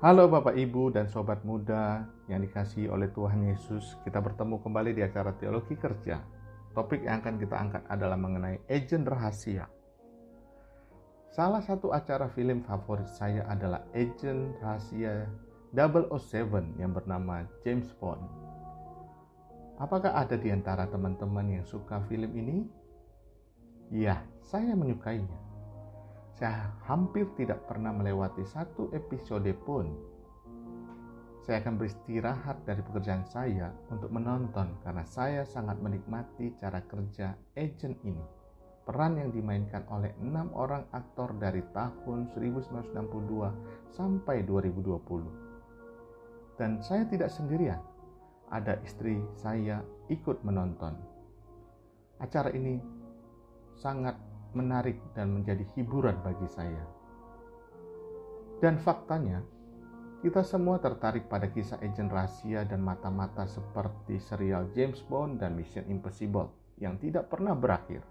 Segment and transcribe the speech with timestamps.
[0.00, 5.04] Halo Bapak Ibu dan Sobat Muda yang dikasih oleh Tuhan Yesus Kita bertemu kembali di
[5.04, 6.24] acara Teologi Kerja.
[6.72, 9.68] Topik yang akan kita angkat adalah mengenai agent rahasia.
[11.28, 15.28] Salah satu acara film favorit saya adalah agent rahasia
[15.76, 18.24] 007 yang bernama James Bond.
[19.76, 22.64] Apakah ada di antara teman-teman yang suka film ini?
[23.92, 25.49] Ya, saya menyukainya
[26.40, 29.92] saya hampir tidak pernah melewati satu episode pun.
[31.44, 38.00] Saya akan beristirahat dari pekerjaan saya untuk menonton karena saya sangat menikmati cara kerja agent
[38.08, 38.24] ini.
[38.88, 42.88] Peran yang dimainkan oleh enam orang aktor dari tahun 1962
[43.92, 46.56] sampai 2020.
[46.56, 47.84] Dan saya tidak sendirian.
[48.48, 50.96] Ada istri saya ikut menonton.
[52.16, 52.80] Acara ini
[53.76, 56.84] sangat menarik dan menjadi hiburan bagi saya.
[58.60, 59.40] Dan faktanya,
[60.20, 65.88] kita semua tertarik pada kisah agen rahasia dan mata-mata seperti serial James Bond dan Mission
[65.88, 68.04] Impossible yang tidak pernah berakhir.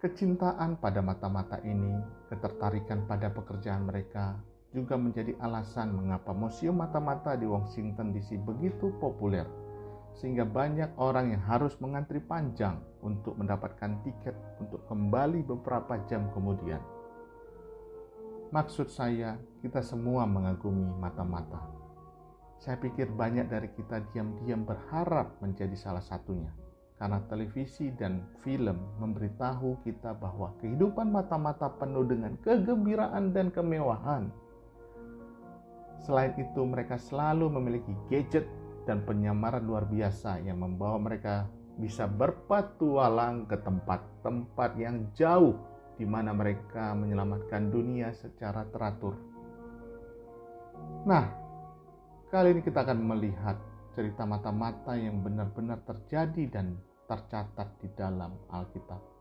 [0.00, 2.00] Kecintaan pada mata-mata ini,
[2.32, 4.36] ketertarikan pada pekerjaan mereka,
[4.72, 9.65] juga menjadi alasan mengapa Museum Mata-Mata di Washington DC begitu populer
[10.16, 16.80] sehingga banyak orang yang harus mengantri panjang untuk mendapatkan tiket untuk kembali beberapa jam kemudian.
[18.48, 21.60] Maksud saya, kita semua mengagumi mata-mata.
[22.56, 26.48] Saya pikir banyak dari kita diam-diam berharap menjadi salah satunya,
[26.96, 34.32] karena televisi dan film memberitahu kita bahwa kehidupan mata-mata penuh dengan kegembiraan dan kemewahan.
[36.00, 38.48] Selain itu, mereka selalu memiliki gadget
[38.86, 45.58] dan penyamaran luar biasa yang membawa mereka bisa berpatualang ke tempat-tempat yang jauh
[45.98, 49.18] di mana mereka menyelamatkan dunia secara teratur.
[51.04, 51.24] Nah,
[52.30, 53.58] kali ini kita akan melihat
[53.92, 56.76] cerita mata-mata yang benar-benar terjadi dan
[57.08, 59.15] tercatat di dalam Alkitab.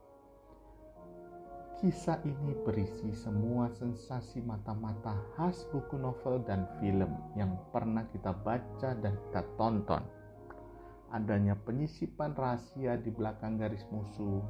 [1.85, 8.97] Kisah ini berisi semua sensasi mata-mata khas buku novel dan film yang pernah kita baca
[8.97, 10.01] dan kita tonton.
[11.13, 14.41] Adanya penyisipan rahasia di belakang garis musuh,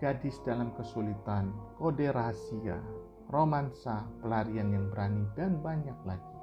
[0.00, 2.80] gadis dalam kesulitan, kode rahasia,
[3.28, 6.36] romansa, pelarian yang berani, dan banyak lagi.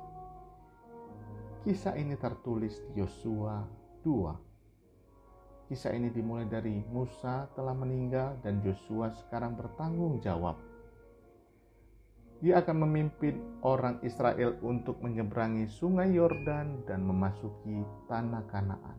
[1.66, 3.66] Kisah ini tertulis di Yosua
[4.06, 4.49] 2
[5.70, 10.58] Kisah ini dimulai dari Musa telah meninggal dan Joshua sekarang bertanggung jawab.
[12.42, 18.98] Dia akan memimpin orang Israel untuk menyeberangi sungai Yordan dan memasuki tanah Kanaan.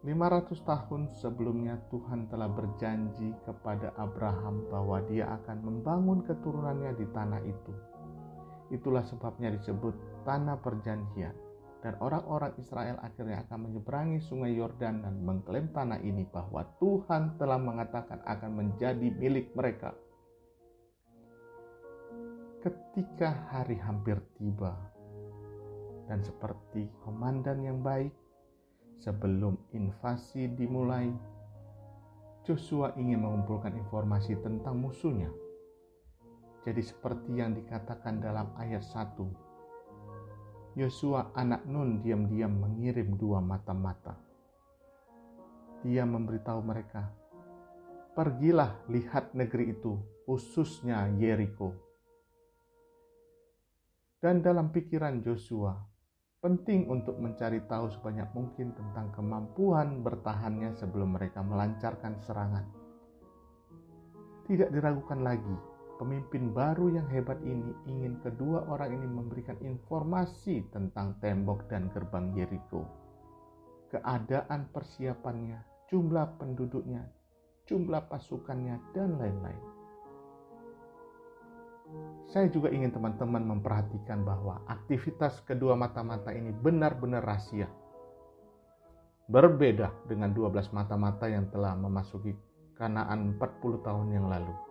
[0.00, 7.44] 500 tahun sebelumnya Tuhan telah berjanji kepada Abraham bahwa dia akan membangun keturunannya di tanah
[7.44, 7.74] itu.
[8.72, 11.49] Itulah sebabnya disebut tanah perjanjian
[11.80, 17.56] dan orang-orang Israel akhirnya akan menyeberangi sungai Yordan dan mengklaim tanah ini bahwa Tuhan telah
[17.56, 19.96] mengatakan akan menjadi milik mereka.
[22.60, 24.76] Ketika hari hampir tiba,
[26.04, 28.12] dan seperti komandan yang baik,
[29.00, 31.08] sebelum invasi dimulai,
[32.44, 35.32] Joshua ingin mengumpulkan informasi tentang musuhnya.
[36.60, 39.49] Jadi seperti yang dikatakan dalam ayat 1
[40.78, 44.14] Yosua anak Nun diam-diam mengirim dua mata-mata.
[45.82, 47.10] Dia memberitahu mereka,
[48.14, 49.98] "Pergilah lihat negeri itu,
[50.30, 51.74] khususnya Yeriko."
[54.22, 55.74] Dan dalam pikiran Joshua,
[56.38, 62.68] penting untuk mencari tahu sebanyak mungkin tentang kemampuan bertahannya sebelum mereka melancarkan serangan.
[64.46, 65.69] Tidak diragukan lagi
[66.00, 72.32] pemimpin baru yang hebat ini ingin kedua orang ini memberikan informasi tentang tembok dan gerbang
[72.32, 72.88] Jericho,
[73.92, 75.60] keadaan persiapannya,
[75.92, 77.04] jumlah penduduknya,
[77.68, 79.60] jumlah pasukannya, dan lain-lain.
[82.32, 87.68] Saya juga ingin teman-teman memperhatikan bahwa aktivitas kedua mata-mata ini benar-benar rahasia.
[89.28, 92.32] Berbeda dengan 12 mata-mata yang telah memasuki
[92.78, 94.69] Kanaan 40 tahun yang lalu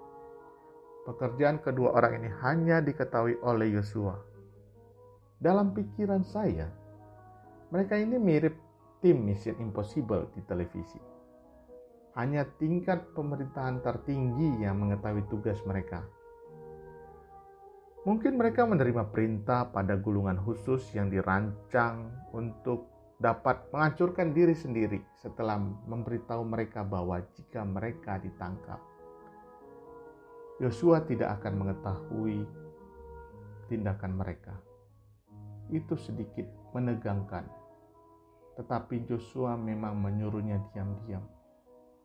[1.10, 4.14] Pekerjaan kedua orang ini hanya diketahui oleh Yosua.
[5.42, 6.70] Dalam pikiran saya,
[7.74, 8.54] mereka ini mirip
[9.02, 11.02] tim Mission Impossible di televisi.
[12.14, 16.06] Hanya tingkat pemerintahan tertinggi yang mengetahui tugas mereka.
[18.06, 22.86] Mungkin mereka menerima perintah pada gulungan khusus yang dirancang untuk
[23.18, 25.58] dapat menghancurkan diri sendiri setelah
[25.90, 28.78] memberitahu mereka bahwa jika mereka ditangkap,
[30.60, 32.44] Yosua tidak akan mengetahui
[33.72, 34.52] tindakan mereka.
[35.72, 36.44] Itu sedikit
[36.76, 37.48] menegangkan.
[38.60, 41.24] Tetapi Joshua memang menyuruhnya diam-diam.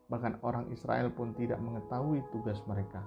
[0.07, 3.03] Bahkan orang Israel pun tidak mengetahui tugas mereka.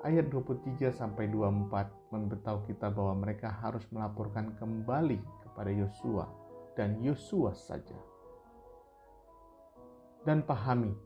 [0.00, 6.24] Ayat 23 sampai 24 memberitahu kita bahwa mereka harus melaporkan kembali kepada Yosua
[6.72, 8.00] dan Yosua saja.
[10.24, 10.96] Dan pahami,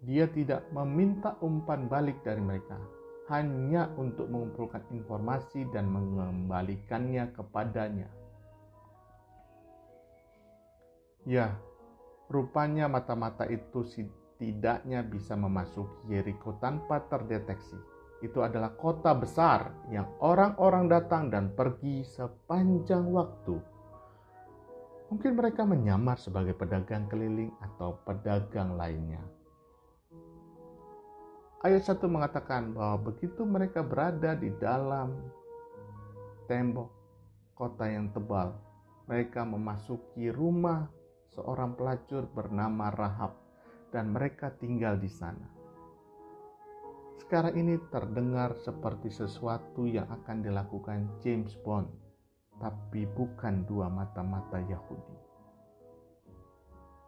[0.00, 2.80] dia tidak meminta umpan balik dari mereka,
[3.28, 8.08] hanya untuk mengumpulkan informasi dan mengembalikannya kepadanya.
[11.28, 11.52] Ya,
[12.32, 17.76] rupanya mata-mata itu setidaknya bisa memasuki Yeriko tanpa terdeteksi.
[18.24, 23.56] Itu adalah kota besar yang orang-orang datang dan pergi sepanjang waktu.
[25.12, 29.20] Mungkin mereka menyamar sebagai pedagang keliling atau pedagang lainnya
[31.60, 35.12] Ayat 1 mengatakan bahwa begitu mereka berada di dalam
[36.48, 36.88] tembok
[37.52, 38.56] kota yang tebal,
[39.04, 40.88] mereka memasuki rumah
[41.36, 43.36] seorang pelacur bernama Rahab
[43.92, 45.44] dan mereka tinggal di sana.
[47.20, 51.92] Sekarang ini terdengar seperti sesuatu yang akan dilakukan James Bond,
[52.56, 55.16] tapi bukan dua mata-mata Yahudi.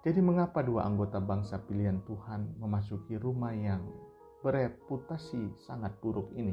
[0.05, 4.12] Jadi mengapa dua anggota bangsa pilihan Tuhan memasuki rumah yang
[4.43, 6.53] bereputasi sangat buruk ini.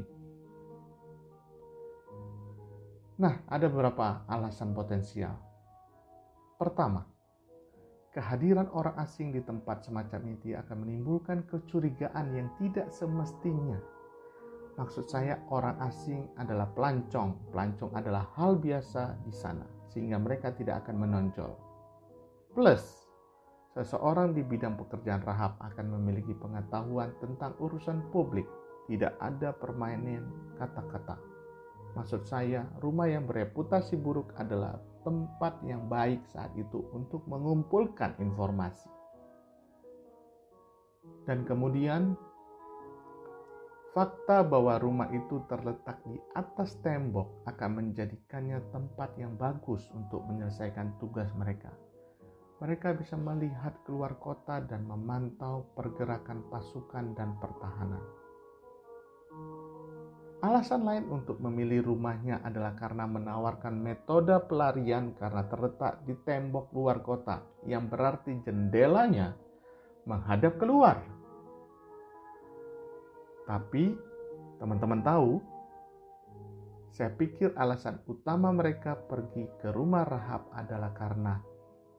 [3.20, 5.36] Nah, ada beberapa alasan potensial.
[6.56, 7.04] Pertama,
[8.16, 13.76] kehadiran orang asing di tempat semacam ini akan menimbulkan kecurigaan yang tidak semestinya.
[14.80, 17.52] Maksud saya, orang asing adalah pelancong.
[17.52, 21.52] Pelancong adalah hal biasa di sana, sehingga mereka tidak akan menonjol.
[22.56, 22.99] Plus,
[23.70, 28.42] Seseorang di bidang pekerjaan Rahab akan memiliki pengetahuan tentang urusan publik.
[28.90, 30.26] Tidak ada permainan
[30.58, 31.14] kata-kata.
[31.94, 34.74] Maksud saya, rumah yang bereputasi buruk adalah
[35.06, 38.90] tempat yang baik saat itu untuk mengumpulkan informasi.
[41.30, 42.18] Dan kemudian,
[43.94, 50.98] fakta bahwa rumah itu terletak di atas tembok akan menjadikannya tempat yang bagus untuk menyelesaikan
[50.98, 51.70] tugas mereka
[52.60, 58.04] mereka bisa melihat keluar kota dan memantau pergerakan pasukan dan pertahanan.
[60.40, 67.04] Alasan lain untuk memilih rumahnya adalah karena menawarkan metode pelarian karena terletak di tembok luar
[67.04, 69.36] kota, yang berarti jendelanya
[70.08, 70.96] menghadap keluar.
[73.44, 73.92] Tapi,
[74.56, 75.44] teman-teman tahu,
[76.88, 81.49] saya pikir alasan utama mereka pergi ke rumah Rahab adalah karena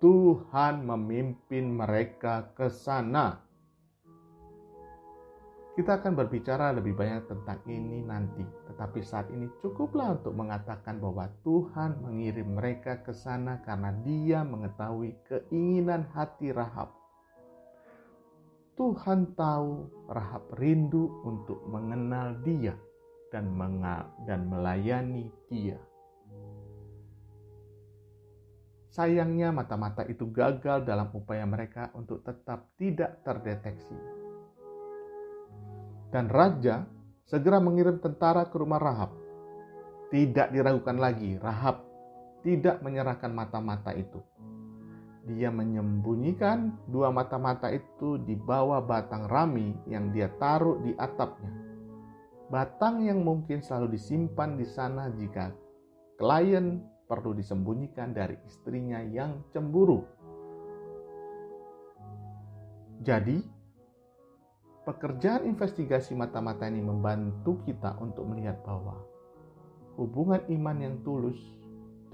[0.02, 3.38] Tuhan memimpin mereka ke sana.
[5.78, 11.30] Kita akan berbicara lebih banyak tentang ini nanti, tetapi saat ini cukuplah untuk mengatakan bahwa
[11.46, 16.90] Tuhan mengirim mereka ke sana karena Dia mengetahui keinginan hati Rahab.
[18.74, 22.74] Tuhan tahu Rahab rindu untuk mengenal Dia
[23.30, 23.54] dan
[24.26, 25.91] dan melayani Dia.
[28.92, 33.96] Sayangnya mata-mata itu gagal dalam upaya mereka untuk tetap tidak terdeteksi.
[36.12, 36.84] Dan raja
[37.24, 39.16] segera mengirim tentara ke rumah Rahab.
[40.12, 41.92] Tidak diragukan lagi, Rahab
[42.42, 44.20] tidak menyerahkan mata-mata itu.
[45.30, 51.54] Dia menyembunyikan dua mata-mata itu di bawah batang rami yang dia taruh di atapnya.
[52.50, 55.54] Batang yang mungkin selalu disimpan di sana jika
[56.18, 60.00] klien perlu disembunyikan dari istrinya yang cemburu.
[63.04, 63.44] Jadi,
[64.88, 68.96] pekerjaan investigasi mata-mata ini membantu kita untuk melihat bahwa
[70.00, 71.36] hubungan iman yang tulus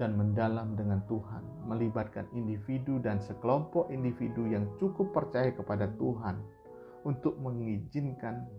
[0.02, 6.42] dan mendalam dengan Tuhan melibatkan individu dan sekelompok individu yang cukup percaya kepada Tuhan
[7.06, 8.50] untuk mengizinkan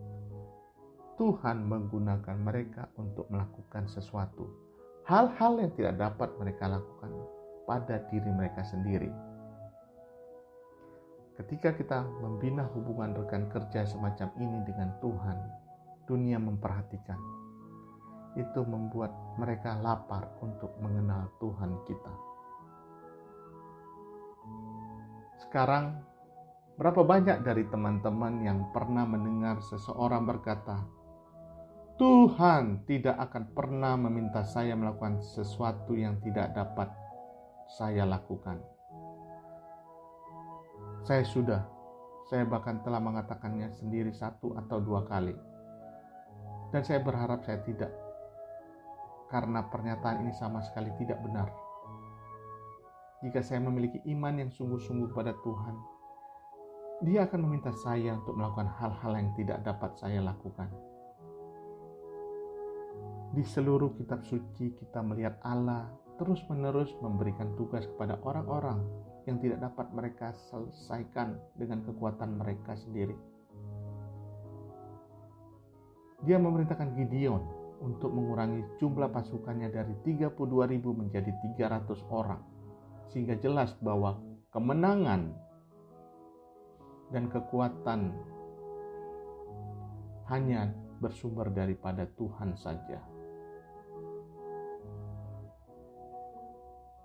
[1.20, 4.69] Tuhan menggunakan mereka untuk melakukan sesuatu
[5.10, 7.10] hal-hal yang tidak dapat mereka lakukan
[7.66, 9.10] pada diri mereka sendiri.
[11.34, 15.38] Ketika kita membina hubungan rekan kerja semacam ini dengan Tuhan,
[16.06, 17.18] dunia memperhatikan.
[18.38, 19.10] Itu membuat
[19.42, 22.14] mereka lapar untuk mengenal Tuhan kita.
[25.42, 26.06] Sekarang,
[26.78, 30.99] berapa banyak dari teman-teman yang pernah mendengar seseorang berkata,
[32.00, 36.88] Tuhan tidak akan pernah meminta saya melakukan sesuatu yang tidak dapat
[37.68, 38.56] saya lakukan.
[41.04, 41.60] Saya sudah,
[42.32, 45.36] saya bahkan telah mengatakannya sendiri satu atau dua kali.
[46.72, 47.92] Dan saya berharap saya tidak
[49.28, 51.52] karena pernyataan ini sama sekali tidak benar.
[53.28, 55.76] Jika saya memiliki iman yang sungguh-sungguh kepada Tuhan,
[57.04, 60.89] Dia akan meminta saya untuk melakukan hal-hal yang tidak dapat saya lakukan.
[63.30, 65.86] Di seluruh kitab suci, kita melihat Allah
[66.18, 68.82] terus-menerus memberikan tugas kepada orang-orang
[69.30, 73.14] yang tidak dapat mereka selesaikan dengan kekuatan mereka sendiri.
[76.26, 77.44] Dia memerintahkan Gideon
[77.80, 80.36] untuk mengurangi jumlah pasukannya dari 32.000
[80.92, 82.42] menjadi 300 orang.
[83.14, 84.20] Sehingga jelas bahwa
[84.52, 85.32] kemenangan
[87.16, 88.12] dan kekuatan
[90.28, 90.70] hanya
[91.00, 93.00] bersumber daripada Tuhan saja.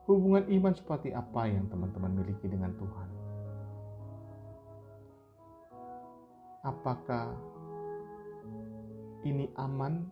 [0.04, 3.08] Hubungan iman seperti apa yang teman-teman miliki dengan Tuhan?
[6.64, 7.32] Apakah
[9.24, 10.04] ini aman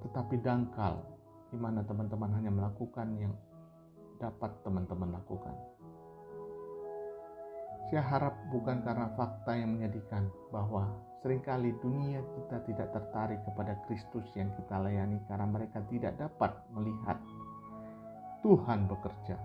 [0.00, 1.04] tetapi dangkal
[1.52, 3.34] di mana teman-teman hanya melakukan yang
[4.20, 5.54] dapat teman-teman lakukan.
[7.88, 10.92] Saya harap bukan karena fakta yang menyedihkan bahwa
[11.24, 16.52] sering kali dunia kita tidak tertarik kepada Kristus yang kita layani karena mereka tidak dapat
[16.76, 17.16] melihat
[18.42, 19.36] Tuhan bekerja.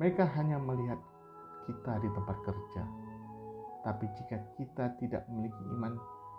[0.00, 0.96] Mereka hanya melihat
[1.68, 2.82] kita di tempat kerja.
[3.82, 5.94] Tapi jika kita tidak memiliki iman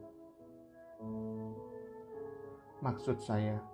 [2.80, 3.73] Maksud saya,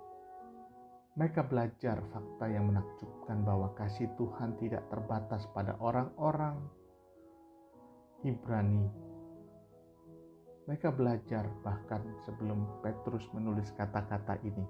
[1.18, 6.58] mereka belajar fakta yang menakjubkan bahwa kasih Tuhan tidak terbatas pada orang-orang
[8.22, 8.86] Ibrani.
[10.70, 14.62] Mereka belajar bahkan sebelum Petrus menulis kata-kata ini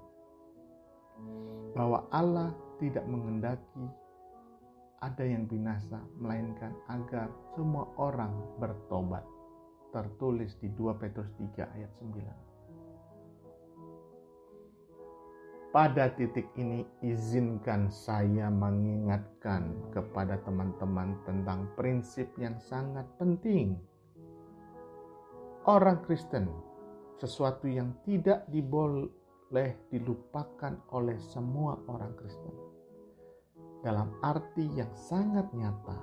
[1.77, 2.49] bahwa Allah
[2.81, 3.85] tidak mengendaki
[5.01, 9.25] ada yang binasa, melainkan agar semua orang bertobat.
[9.91, 12.50] Tertulis di 2 Petrus 3 ayat 9.
[15.71, 23.79] Pada titik ini, izinkan saya mengingatkan kepada teman-teman tentang prinsip yang sangat penting.
[25.63, 26.51] Orang Kristen,
[27.23, 32.51] sesuatu yang tidak diboleh dilupakan oleh semua orang Kristen,
[33.79, 35.95] dalam arti yang sangat nyata.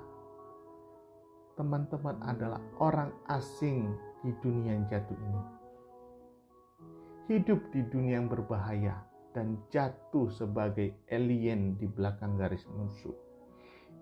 [1.53, 3.93] Teman-teman adalah orang asing
[4.25, 5.43] di dunia yang jatuh ini,
[7.29, 13.13] hidup di dunia yang berbahaya dan jatuh sebagai alien di belakang garis musuh.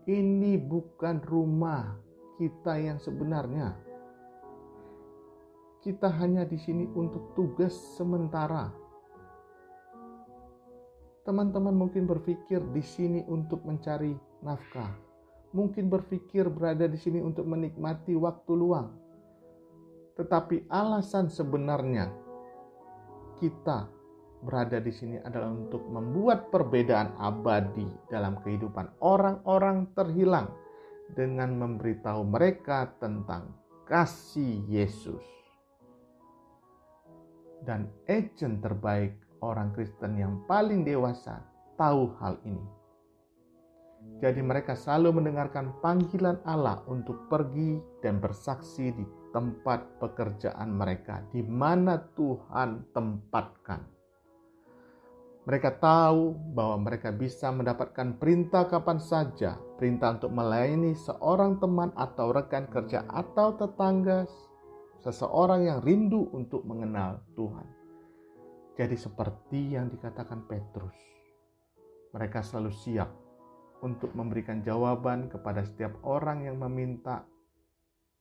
[0.08, 2.00] Ini bukan rumah
[2.40, 3.76] kita yang sebenarnya.
[5.84, 8.72] Kita hanya di sini untuk tugas sementara.
[11.28, 14.16] Teman-teman mungkin berpikir di sini untuk mencari
[14.48, 14.96] nafkah.
[15.52, 18.96] Mungkin berpikir berada di sini untuk menikmati waktu luang.
[20.16, 22.10] Tetapi alasan sebenarnya
[23.44, 23.97] kita
[24.42, 30.54] berada di sini adalah untuk membuat perbedaan abadi dalam kehidupan orang-orang terhilang
[31.18, 33.56] dengan memberitahu mereka tentang
[33.88, 35.24] kasih Yesus.
[37.64, 41.42] Dan agent terbaik orang Kristen yang paling dewasa
[41.76, 42.66] tahu hal ini.
[44.18, 51.44] Jadi mereka selalu mendengarkan panggilan Allah untuk pergi dan bersaksi di tempat pekerjaan mereka di
[51.44, 53.97] mana Tuhan tempatkan
[55.48, 62.36] mereka tahu bahwa mereka bisa mendapatkan perintah kapan saja, perintah untuk melayani seorang teman atau
[62.36, 64.28] rekan kerja atau tetangga,
[65.00, 67.64] seseorang yang rindu untuk mengenal Tuhan.
[68.78, 70.94] jadi seperti yang dikatakan Petrus.
[72.14, 73.10] Mereka selalu siap
[73.82, 77.26] untuk memberikan jawaban kepada setiap orang yang meminta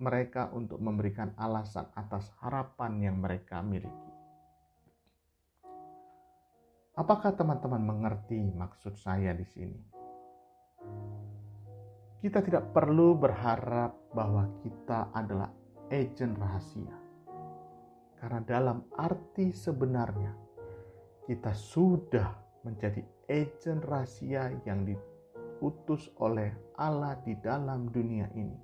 [0.00, 4.15] mereka untuk memberikan alasan atas harapan yang mereka miliki.
[6.97, 9.81] Apakah teman-teman mengerti maksud saya di sini?
[12.25, 15.53] Kita tidak perlu berharap bahwa kita adalah
[15.93, 16.97] agen rahasia.
[18.17, 20.33] Karena dalam arti sebenarnya,
[21.29, 22.33] kita sudah
[22.65, 26.49] menjadi agen rahasia yang diutus oleh
[26.81, 28.57] Allah di dalam dunia ini.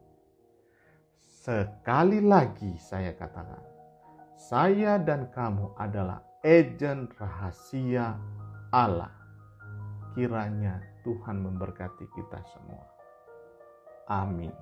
[1.21, 3.61] Sekali lagi saya katakan,
[4.41, 8.19] saya dan kamu adalah agen rahasia
[8.75, 9.15] Allah.
[10.13, 12.85] Kiranya Tuhan memberkati kita semua.
[14.11, 14.53] Amin.